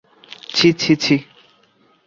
[0.55, 1.15] ছি ছি ছি।